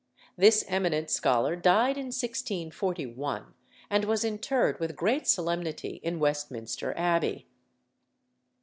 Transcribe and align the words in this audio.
This 0.35 0.65
eminent 0.67 1.11
scholar 1.11 1.55
died 1.55 1.95
in 1.95 2.07
1641, 2.07 3.53
and 3.87 4.05
was 4.05 4.25
interred 4.25 4.79
with 4.79 4.95
great 4.95 5.27
solemnity 5.27 5.99
in 6.01 6.17
Westminster 6.17 6.91
Abbey. 6.97 7.45